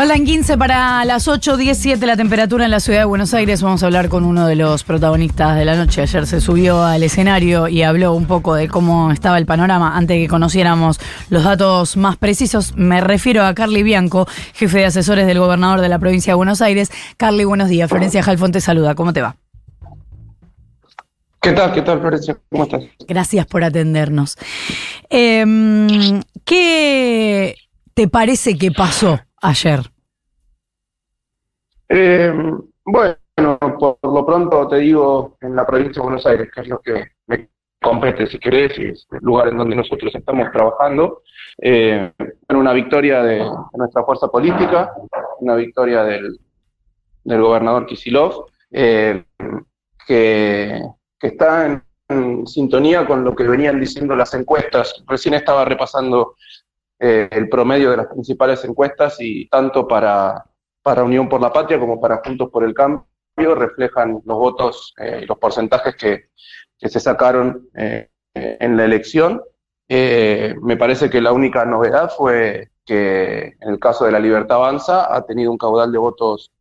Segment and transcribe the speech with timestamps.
[0.00, 3.60] Faltan 15 para las 8, 17 la temperatura en la ciudad de Buenos Aires.
[3.60, 6.00] Vamos a hablar con uno de los protagonistas de la noche.
[6.00, 10.16] Ayer se subió al escenario y habló un poco de cómo estaba el panorama antes
[10.16, 12.74] de que conociéramos los datos más precisos.
[12.76, 16.62] Me refiero a Carly Bianco, jefe de asesores del gobernador de la provincia de Buenos
[16.62, 16.90] Aires.
[17.18, 17.90] Carly, buenos días.
[17.90, 18.94] Florencia Jalfón te saluda.
[18.94, 19.36] ¿Cómo te va?
[21.42, 21.74] ¿Qué tal?
[21.74, 22.38] ¿Qué tal, Florencia?
[22.48, 22.84] ¿Cómo estás?
[23.06, 24.38] Gracias por atendernos.
[25.10, 27.54] Em, ¿Qué
[27.92, 29.80] te parece que pasó ayer?
[31.88, 32.32] Eh,
[32.84, 33.16] bueno,
[33.78, 37.08] por lo pronto te digo en la provincia de Buenos Aires, que es lo que
[37.26, 37.48] me
[37.80, 41.22] compete, si querés, y es el lugar en donde nosotros estamos trabajando.
[41.58, 42.12] Eh,
[42.48, 44.92] una victoria de, nuestra fuerza política,
[45.40, 46.38] una victoria del,
[47.24, 49.24] del gobernador Kisilov, eh,
[50.06, 50.80] que,
[51.18, 55.02] que está en, en sintonía con lo que venían diciendo las encuestas.
[55.06, 56.36] Recién estaba repasando
[57.02, 60.44] eh, el promedio de las principales encuestas y tanto para,
[60.82, 63.06] para Unión por la Patria como para Juntos por el Cambio
[63.54, 66.28] reflejan los votos y eh, los porcentajes que,
[66.78, 69.42] que se sacaron eh, en la elección.
[69.88, 75.14] me parece que la única novedad fue que en el caso de la Libertad Avanza
[75.14, 76.52] ha tenido un caudal de votos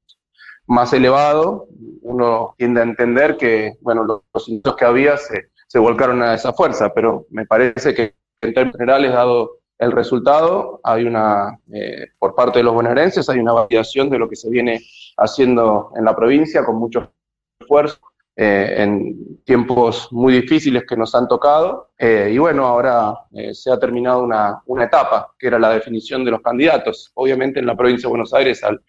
[0.67, 1.67] más elevado.
[2.01, 4.21] Uno tiende a entender que bueno, los,
[4.63, 8.77] los que había se, se volcaron a esa fuerza, pero me parece que en términos
[8.77, 14.09] generales, dado el resultado, hay una, eh, por parte de los bonaerenses, hay una validación
[14.09, 14.81] de lo que se viene
[15.17, 17.13] haciendo en la provincia con mucho
[17.57, 17.97] esfuerzo,
[18.35, 21.91] eh, en tiempos muy difíciles que nos han tocado.
[21.97, 23.15] Eh, y bueno, ahora
[23.53, 27.11] se ha terminado una, una, etapa, que era la definición de los candidatos.
[27.13, 28.81] Obviamente en la provincia de Buenos Aires, al,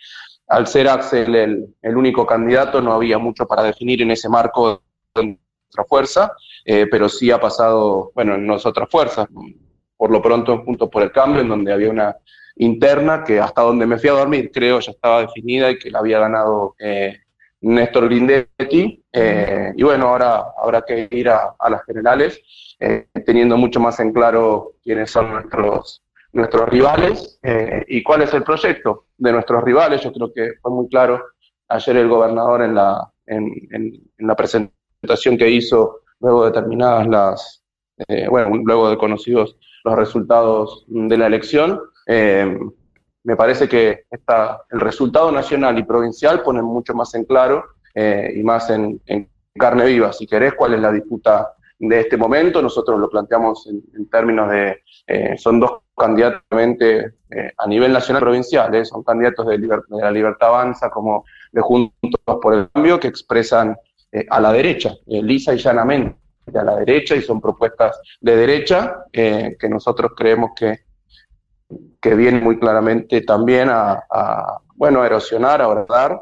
[0.49, 4.83] al ser Axel el, el, único candidato, no había mucho para definir en ese marco
[5.15, 5.39] de
[5.69, 6.33] nuestra fuerza,
[6.65, 9.29] pero sí ha pasado, bueno, en nosotras fuerzas
[10.01, 12.17] por lo pronto Juntos por el Cambio, en donde había una
[12.57, 15.99] interna que hasta donde me fui a dormir, creo, ya estaba definida y que la
[15.99, 17.19] había ganado eh,
[17.61, 19.05] Néstor Grindetti.
[19.13, 22.41] Eh, y bueno, ahora habrá que ir a, las generales,
[22.81, 26.03] eh, teniendo mucho más en claro quiénes son nuestros,
[26.33, 27.39] nuestros rivales
[27.87, 30.01] y cuál es el proyecto de nuestros rivales.
[30.01, 31.23] Yo creo que fue muy claro
[31.69, 37.07] ayer el gobernador en la, en, en, en la presentación que hizo luego de terminadas
[37.07, 37.65] las,
[38.31, 41.81] bueno, luego de conocidos los resultados de la elección.
[42.07, 42.59] Eh,
[43.25, 47.65] me parece que está, el resultado nacional y provincial ponen mucho más en claro
[47.95, 49.01] eh, y más en,
[49.55, 52.63] carne viva, si querés, cuál es la disputa de este momento.
[52.63, 58.87] Nosotros lo planteamos en, términos de, eh, son dos candidatos a nivel nacional y provincial,
[58.87, 63.77] son candidatos de, de, la Libertad Avanza como de Juntos por el Cambio que expresan
[64.31, 66.20] a la derecha, lisa y llanamente
[66.59, 70.81] a la derecha y son propuestas de derecha eh, que nosotros creemos que,
[72.01, 74.03] que vienen muy claramente también a,
[74.75, 76.21] bueno, erosionar, a abordar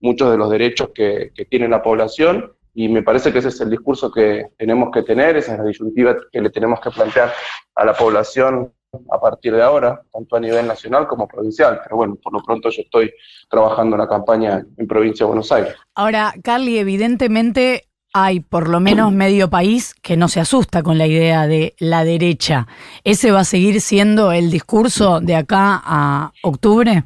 [0.00, 3.60] muchos de los derechos que, que, tiene la población y me parece que ese es
[3.60, 7.32] el discurso que tenemos que tener, esa es la disyuntiva que le tenemos que plantear
[7.74, 8.72] a la población
[9.10, 11.80] a partir de ahora, tanto a nivel nacional como provincial.
[11.82, 13.12] Pero bueno, por lo pronto yo estoy
[13.48, 15.74] trabajando en la campaña en provincia de Buenos Aires.
[15.94, 21.06] Ahora, Carly, evidentemente hay por lo menos medio país que no se asusta con la
[21.06, 22.66] idea de la derecha.
[23.04, 27.04] ¿Ese va a seguir siendo el discurso de acá a octubre?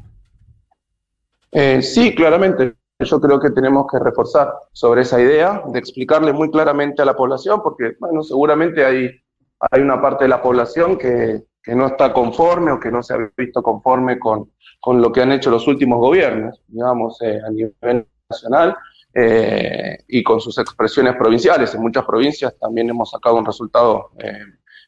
[1.51, 2.75] Eh, sí, claramente.
[2.99, 7.15] Yo creo que tenemos que reforzar sobre esa idea, de explicarle muy claramente a la
[7.15, 9.09] población, porque, bueno, seguramente hay,
[9.71, 13.13] hay una parte de la población que, que no está conforme o que no se
[13.13, 17.49] ha visto conforme con, con lo que han hecho los últimos gobiernos, digamos, eh, a
[17.49, 18.75] nivel nacional
[19.13, 21.75] eh, y con sus expresiones provinciales.
[21.75, 24.45] En muchas provincias también hemos sacado un resultado eh,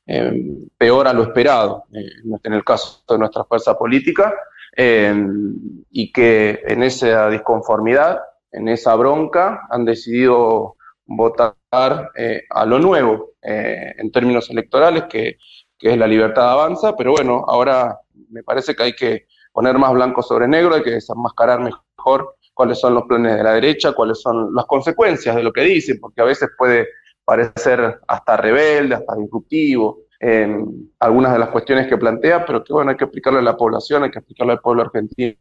[0.08, 0.34] eh,
[0.78, 4.34] peor a lo esperado, en el caso de nuestra fuerza política,
[4.76, 14.12] y que en esa disconformidad, en esa bronca, han decidido votar a lo nuevo en
[14.12, 15.38] términos electorales, que,
[15.80, 18.00] es la libertad avanza, pero bueno, ahora
[18.30, 22.80] me parece que hay que poner más blanco sobre negro, hay que desenmascarar mejor cuáles
[22.80, 26.22] son los planes de la derecha, cuáles son las consecuencias de lo que dicen, porque
[26.22, 26.88] a veces puede
[27.26, 32.92] parecer hasta rebelde, hasta disruptivo, en algunas de las cuestiones que plantea, pero que bueno,
[32.92, 35.36] hay que explicarle a la población, hay que explicarle al pueblo argentino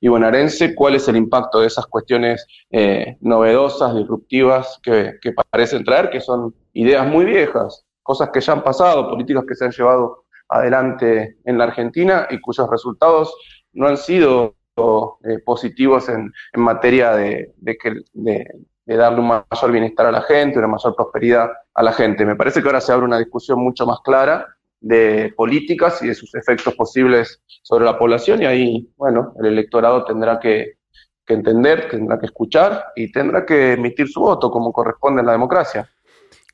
[0.00, 5.84] y bonaerense cuál es el impacto de esas cuestiones eh, novedosas, disruptivas que, que parecen
[5.84, 9.72] traer, que son ideas muy viejas, cosas que ya han pasado, políticas que se han
[9.72, 13.34] llevado adelante en la Argentina y cuyos resultados
[13.74, 18.46] no han sido eh, positivos en, materia de, que, de,
[18.84, 22.26] darle un mayor bienestar a la gente, una mayor prosperidad a la gente.
[22.26, 24.46] Me parece que ahora se abre una discusión mucho más clara
[24.80, 30.04] de políticas y de sus efectos posibles sobre la población y ahí, bueno, el electorado
[30.04, 30.76] tendrá que,
[31.24, 35.32] que entender, tendrá que escuchar y tendrá que emitir su voto como corresponde en la
[35.32, 35.90] democracia.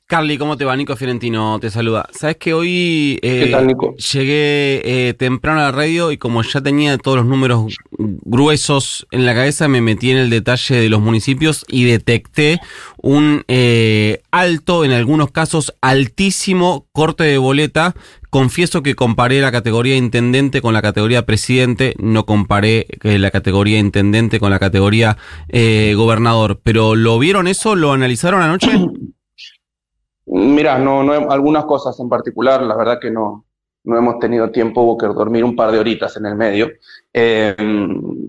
[0.05, 0.75] Carly, ¿cómo te va?
[0.75, 2.07] Nico Fiorentino te saluda.
[2.11, 3.51] Sabes que hoy eh,
[4.13, 9.25] llegué eh, temprano a la radio y como ya tenía todos los números gruesos en
[9.25, 12.59] la cabeza, me metí en el detalle de los municipios y detecté
[12.97, 17.95] un eh, alto, en algunos casos altísimo corte de boleta.
[18.29, 24.39] Confieso que comparé la categoría intendente con la categoría presidente, no comparé la categoría intendente
[24.39, 25.17] con la categoría
[25.49, 26.59] gobernador.
[26.61, 27.75] Pero ¿lo vieron eso?
[27.75, 28.69] ¿Lo analizaron anoche?
[30.25, 33.45] Mira, no, no, algunas cosas en particular, la verdad que no,
[33.83, 36.71] no hemos tenido tiempo, hubo que dormir un par de horitas en el medio.
[37.11, 37.55] Eh,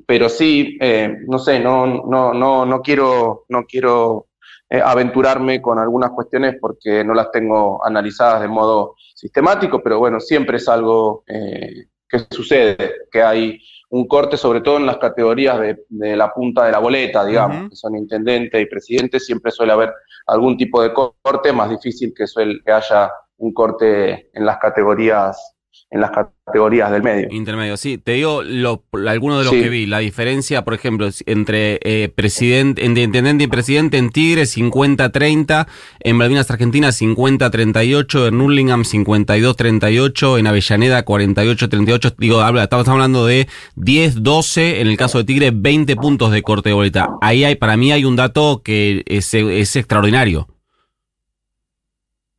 [0.06, 4.26] pero sí, eh, no sé, no, no, no, no quiero, no quiero
[4.69, 10.19] eh, aventurarme con algunas cuestiones porque no las tengo analizadas de modo sistemático, pero bueno,
[10.19, 12.76] siempre es algo que sucede,
[13.11, 13.61] que hay
[13.91, 15.58] un corte, sobre todo en las categorías
[15.88, 19.93] de, la punta de la boleta, digamos, que son intendente y presidente, siempre suele haber
[20.26, 25.56] algún tipo de corte, más difícil que, suele, que haya un corte en las categorías
[25.91, 27.29] en las categorías del medio.
[27.31, 27.99] Intermedio, sí.
[27.99, 29.87] Te digo lo, algunos de los que vi.
[29.87, 35.67] La diferencia, por ejemplo, entre eh, presidente, intendente y presidente en Tigre 50-30,
[36.00, 42.15] en Malvinas Argentina 50-38, en Nurlingham 52-38, en Avellaneda 48-38.
[42.19, 46.70] Digo, habla, estamos hablando de 10-12, en el caso de Tigre 20 puntos de corte
[46.70, 47.11] de boleta.
[47.20, 50.49] Ahí hay, para mí hay un dato que es, es extraordinario.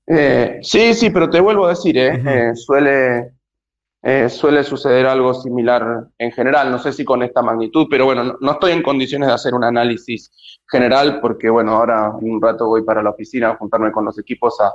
[0.08, 3.34] Eh, sí, sí, pero te vuelvo a decir, eh, eh, suele,
[4.04, 8.38] eh, suele suceder algo similar en general, no sé si con esta magnitud, pero bueno,
[8.40, 10.32] no, estoy en condiciones de hacer un análisis
[10.70, 14.58] general porque bueno, ahora un rato voy para la oficina a juntarme con los equipos
[14.60, 14.74] a,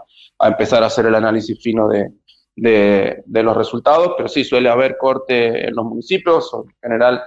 [0.49, 2.13] empezar a hacer el análisis fino de,
[2.57, 7.23] de, los resultados, pero sí suele haber corte en los municipios, en general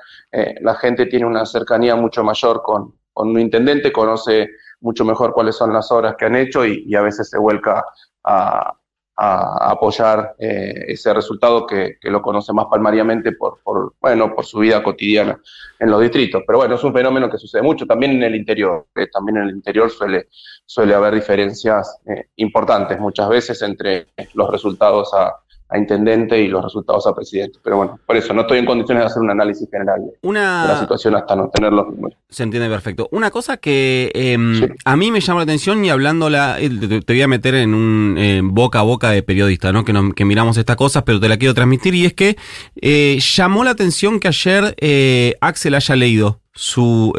[0.61, 4.49] la gente tiene una cercanía mucho mayor con, con un intendente, conoce
[4.83, 7.83] mucho mejor cuáles son las obras que han hecho y, a veces se vuelca
[8.23, 8.77] a,
[9.15, 13.59] apoyar eh, ese resultado que, lo conoce más palmariamente por,
[14.01, 15.39] bueno, por su vida cotidiana
[15.79, 16.41] en los distritos.
[16.47, 18.87] Pero bueno, es un fenómeno que sucede mucho también en el interior.
[19.11, 20.29] también en el interior suele,
[20.65, 25.31] suele haber diferencias eh, importantes muchas veces entre los resultados a,
[25.73, 27.59] a intendente y los resultados a presidente.
[27.63, 30.79] Pero bueno, por eso no estoy en condiciones de hacer un análisis general de, la
[30.79, 32.17] situación hasta no tener los números.
[32.29, 33.09] Se entiende perfecto.
[33.11, 36.69] Una cosa que em, a mí me llama la atención y hablándola, eh,
[37.05, 39.83] te, voy a meter en un boca a boca de periodista, ¿no?
[39.83, 42.37] Que, que miramos estas cosas, pero te la quiero transmitir y es que
[42.81, 47.13] eh, llamó la atención que ayer eh, Axel haya leído su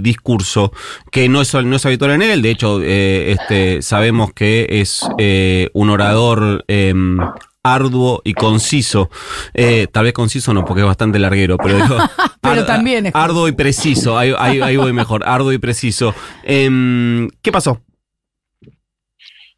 [0.00, 0.72] discurso,
[1.10, 5.02] que no es, no es habitual en él, de hecho este, sabemos que es
[5.72, 7.18] un orador em,
[7.62, 9.10] arduo y conciso.
[9.54, 11.78] Eh, tal vez conciso no, porque es bastante larguero, pero
[12.40, 14.18] pero también es arduo y preciso.
[14.18, 16.14] Ahí, ahí, voy mejor, arduo y preciso.
[16.42, 17.80] Em, ¿Qué pasó?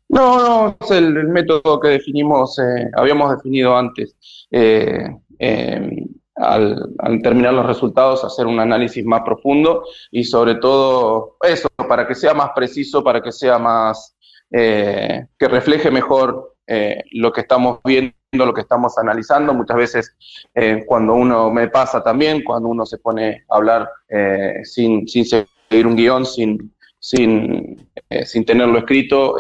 [0.09, 4.15] No, no, es el, método que definimos, eh, habíamos definido antes.
[4.51, 5.09] Eh,
[5.39, 6.07] em,
[6.37, 12.15] al, terminar los resultados, hacer un análisis más profundo y sobre todo eso, para que
[12.15, 14.17] sea más preciso, para que sea más,
[14.51, 19.53] que refleje mejor eh, lo que estamos viendo, lo que estamos analizando.
[19.53, 20.17] Muchas veces
[20.55, 25.27] eh, cuando uno me pasa también, cuando uno se pone a hablar eh, sin, sin
[25.27, 27.91] seguir un guion, sin, sin,
[28.25, 29.37] sin tenerlo escrito,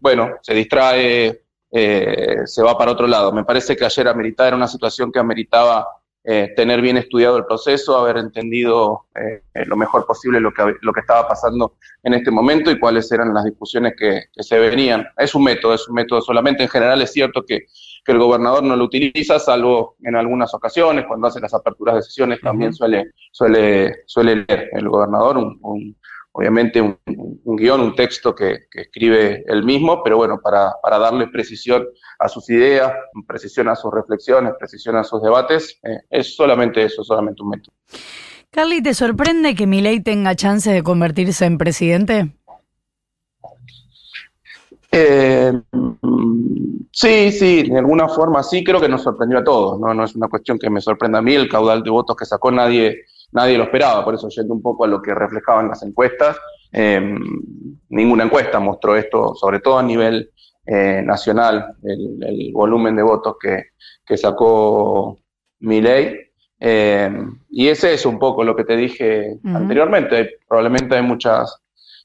[0.00, 3.32] bueno, se distrae, se va para otro lado.
[3.32, 5.88] Me parece que ayer ameritaba, era una situación que ameritaba
[6.22, 10.92] eh, tener bien estudiado el proceso, haber entendido eh, lo mejor posible lo que, lo
[10.92, 15.06] que estaba pasando en este momento y cuáles eran las discusiones que, se venían.
[15.16, 16.62] Es un método, es un método solamente.
[16.62, 17.66] En general es cierto que,
[18.06, 22.40] el gobernador no lo utiliza, salvo en algunas ocasiones, cuando hace las aperturas de sesiones
[22.40, 25.96] también suele, suele, suele leer el gobernador un,
[26.32, 26.98] obviamente un,
[27.56, 31.86] guion, un texto que, escribe él mismo, pero bueno, para, para, darle precisión
[32.18, 32.92] a sus ideas,
[33.26, 37.74] precisión a sus reflexiones, precisión a sus debates, eh, es solamente eso, solamente un método.
[38.50, 42.32] Carly, ¿te sorprende que Milei tenga chance de convertirse en presidente?
[44.92, 45.52] Eh,
[46.90, 49.94] sí, sí, de alguna forma sí, creo que nos sorprendió a todos, ¿no?
[49.94, 52.50] no es una cuestión que me sorprenda a mí, el caudal de votos que sacó
[52.50, 56.38] nadie nadie lo esperaba, por eso yendo un poco a lo que reflejaban las encuestas,
[56.72, 57.18] em,
[57.88, 60.30] ninguna encuesta mostró esto, sobre todo a nivel
[60.66, 63.64] eh, nacional, el, volumen de votos que,
[64.04, 65.18] que sacó
[65.60, 66.30] Milei.
[66.62, 67.10] Eh,
[67.48, 70.38] y ese es un poco lo que te dije anteriormente.
[70.46, 71.62] Probablemente hay muchas,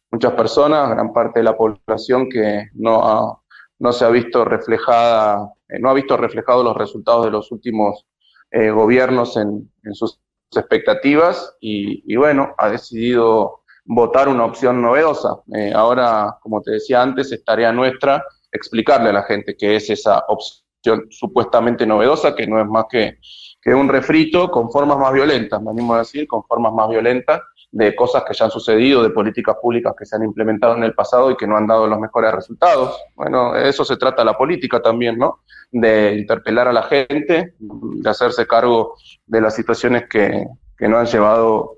[0.09, 3.43] muchas personas, gran parte de la población que no,
[3.79, 8.05] no se ha visto reflejada, eh, no ha visto reflejados los resultados de los últimos
[8.51, 10.21] eh, gobiernos en, sus
[10.57, 15.37] expectativas y, bueno, ha decidido votar una opción novedosa.
[15.73, 20.23] ahora, como te decía antes, es tarea nuestra explicarle a la gente que es esa
[20.27, 23.17] opción supuestamente novedosa, que no es más que
[23.65, 27.41] que un refrito con formas más violentas, me animo a decir, con formas más violentas
[27.71, 30.93] de cosas que ya han sucedido, de políticas públicas que se han implementado en el
[30.93, 33.01] pasado y que no han dado los mejores resultados.
[33.15, 35.39] Bueno, de eso se trata la política también, ¿no?
[35.71, 38.93] De interpelar a la gente, de hacerse cargo
[39.25, 40.45] de las situaciones que,
[40.77, 41.77] que no han llevado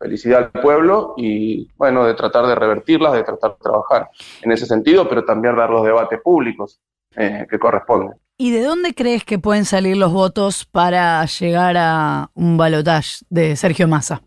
[0.00, 4.10] felicidad al pueblo y, bueno, de tratar de revertirlas, de tratar de trabajar
[4.42, 6.80] en ese sentido, pero también dar los debates públicos
[7.14, 8.18] eh, que corresponden.
[8.36, 13.56] ¿Y de dónde crees que pueden salir los votos para llegar a un balotaje de
[13.56, 14.22] Sergio Massa?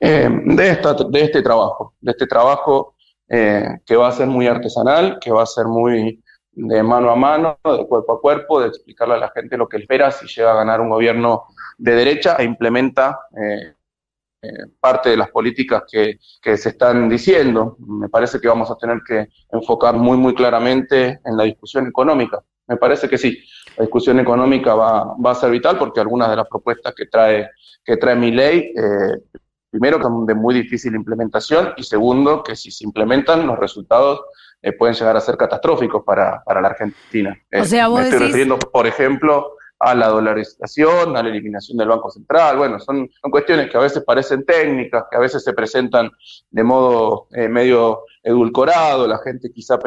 [0.00, 2.94] Eh, de, esta, de este trabajo, de este trabajo
[3.28, 7.16] eh, que va a ser muy artesanal, que va a ser muy de mano a
[7.16, 10.52] mano, de cuerpo a cuerpo, de explicarle a la gente lo que espera si llega
[10.52, 11.44] a ganar un gobierno
[11.78, 13.74] de derecha e implementa eh,
[14.78, 16.18] parte de las políticas que,
[16.56, 17.76] se están diciendo.
[17.78, 22.42] Me parece que vamos a tener que enfocar muy, muy claramente en la discusión económica.
[22.66, 23.38] Me parece que sí,
[23.76, 27.50] la discusión económica va, a ser vital porque algunas de las propuestas que trae,
[27.84, 32.56] que trae mi ley, eh, primero, que son de muy difícil implementación y segundo, que
[32.56, 34.20] si se implementan, los resultados
[34.62, 37.36] eh, pueden llegar a ser catastróficos para, la Argentina.
[37.52, 41.88] O sea, vos me estoy refiriendo, por ejemplo, a la dolarización, a la eliminación del
[41.88, 42.58] Banco Central.
[42.58, 46.10] Bueno, son, cuestiones que a veces parecen técnicas, que a veces se presentan
[46.50, 49.08] de modo eh, medio edulcorado.
[49.08, 49.78] La gente quizá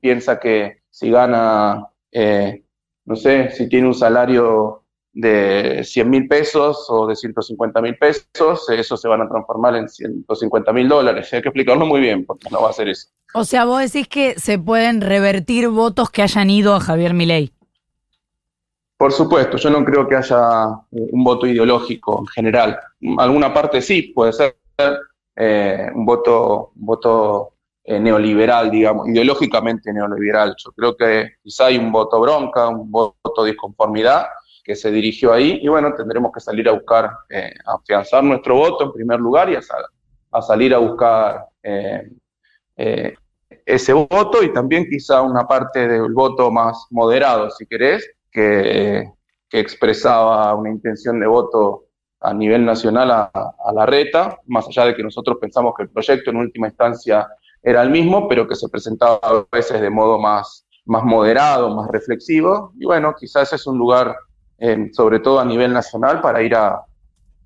[0.00, 2.62] piensa que si gana, eh,
[3.06, 4.82] no sé, si tiene un salario
[5.14, 9.88] de 100 mil pesos o de 150 mil pesos, eso se van a transformar en
[9.88, 11.32] 150 mil dólares.
[11.32, 13.08] Hay que explicarlo muy bien, porque no va a ser eso.
[13.34, 17.52] O sea, vos decís que se pueden revertir votos que hayan ido a Javier Milei.
[19.02, 22.78] Por supuesto, yo no creo que haya eh, un voto ideológico en general.
[23.18, 24.54] Alguna parte sí, puede ser
[25.34, 30.54] eh, un voto, voto eh, neoliberal, digamos, ideológicamente neoliberal.
[30.56, 34.26] Yo creo que quizá hay un voto bronca, un voto disconformidad
[34.62, 38.84] que se dirigió ahí y bueno, tendremos que salir a buscar, a afianzar nuestro voto
[38.84, 39.60] en primer lugar y a,
[40.30, 41.46] a salir a buscar
[43.66, 49.12] ese voto y también quizá una parte del voto más moderado, si querés, que,
[49.54, 51.84] expresaba una intención de voto
[52.20, 53.30] a nivel nacional a,
[53.74, 57.28] la reta, más allá de que nosotros pensamos que el proyecto en última instancia
[57.62, 61.90] era el mismo, pero que se presentaba a veces de modo más, más moderado, más
[61.90, 62.72] reflexivo.
[62.78, 64.16] Y bueno, quizás es un lugar,
[64.58, 66.82] eh, sobre todo a nivel nacional, para ir a,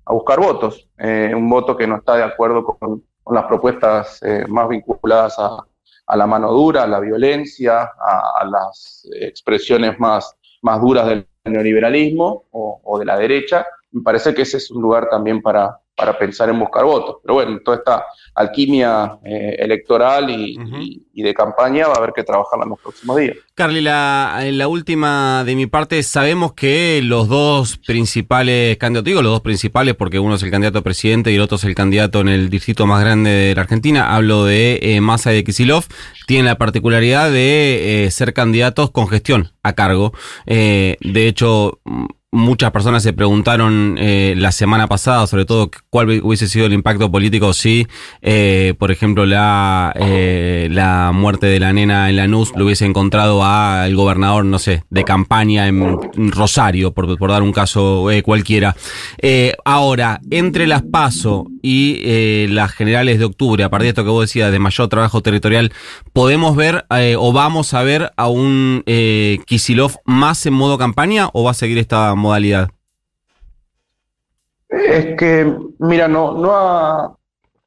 [0.05, 0.87] buscar votos.
[0.97, 6.15] Eh, un voto que no está de acuerdo con, las propuestas eh, más vinculadas a,
[6.15, 12.99] la mano dura, a la violencia, a las expresiones más más duras del neoliberalismo o,
[12.99, 16.59] de la derecha, me parece que ese es un lugar también para, para pensar en
[16.59, 17.17] buscar votos.
[17.23, 22.65] Pero bueno, toda esta alquimia eh, electoral y, de campaña va a haber que trabajarla
[22.65, 23.35] en los próximos días.
[23.55, 29.31] Carly, la, la última de mi parte, sabemos que los dos principales candidatos, digo los
[29.31, 32.21] dos principales porque uno es el candidato a presidente y el otro es el candidato
[32.21, 35.85] en el distrito más grande de la Argentina, hablo de eh, Massa y de Kisilov,
[36.27, 40.13] tienen la particularidad de eh, ser candidatos con gestión a cargo.
[40.45, 41.79] de hecho,
[42.33, 47.09] Muchas personas se preguntaron eh, la semana pasada, sobre todo, cuál hubiese sido el impacto
[47.09, 47.87] político si,
[48.21, 53.45] eh, por ejemplo, la, eh, la muerte de la nena en Lanús lo hubiese encontrado
[53.45, 55.97] al gobernador, no sé, de campaña en
[56.33, 58.75] Rosario, por, por dar un caso cualquiera.
[59.63, 64.25] ahora, entre las PASO y las generales de octubre, a partir de esto que vos
[64.25, 65.71] decías, de mayor trabajo territorial,
[66.11, 66.85] ¿podemos ver
[67.17, 68.83] o vamos a ver a un
[69.45, 72.69] Kisilov más en modo campaña o va a seguir esta modalidad?
[74.69, 77.17] Es que, mira, no, no, ha,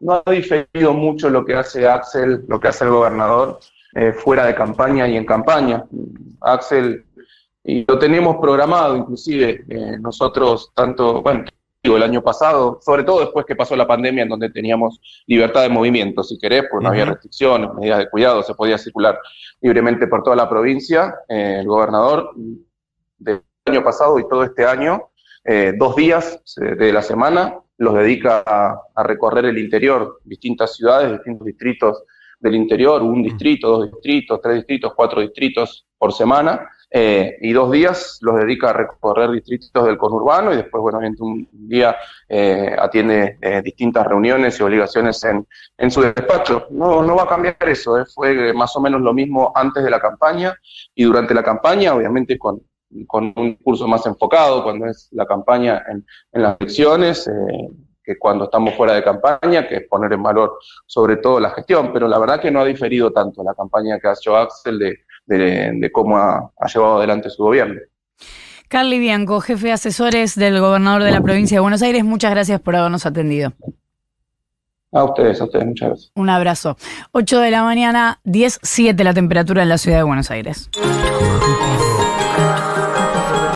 [0.01, 3.59] no ha diferido mucho lo que hace Axel, lo que hace el gobernador,
[3.95, 5.85] eh, fuera de campaña y en campaña.
[6.41, 7.05] Axel,
[7.65, 11.45] y lo teníamos programado, inclusive eh, nosotros, tanto, bueno,
[11.83, 15.71] el año pasado, sobre todo después que pasó la pandemia, en donde teníamos libertad de
[15.71, 19.19] movimiento, si querés, porque no había restricciones, medidas de cuidado, se podía circular
[19.61, 21.15] libremente por toda la provincia.
[21.29, 22.33] Eh, el gobernador
[23.19, 25.11] de año pasado y todo este año,
[25.45, 31.47] eh, dos días de la semana los dedica a, recorrer el interior, distintas ciudades, distintos
[31.47, 32.05] distritos
[32.39, 37.71] del interior, un distrito, dos distritos, tres distritos, cuatro distritos por semana, eh, y dos
[37.71, 41.97] días los dedica a recorrer distritos del conurbano y después, bueno, un día
[42.29, 45.47] eh, atiende eh, distintas reuniones y obligaciones en,
[45.79, 46.67] en su despacho.
[46.71, 50.01] No, no va a cambiar eso, fue más o menos lo mismo antes de la
[50.01, 50.55] campaña
[50.95, 52.61] y durante la campaña, obviamente con,
[53.07, 57.29] con un curso más enfocado, cuando es la campaña en, en las elecciones
[58.05, 61.93] que cuando estamos fuera de campaña, que es poner en valor sobre todo la gestión,
[61.93, 64.99] pero la verdad que no ha diferido tanto la campaña que ha hecho Axel de,
[65.27, 67.81] de, cómo ha, llevado adelante su gobierno.
[68.69, 72.61] Carly Bianco, jefe de asesores del gobernador de la provincia de Buenos Aires, muchas gracias
[72.61, 73.53] por habernos atendido.
[74.93, 76.13] A ustedes, a ustedes, muchas gracias.
[76.15, 76.77] Un abrazo.
[77.13, 80.69] 8 de la mañana, 10, 7 la temperatura en la ciudad de Buenos Aires.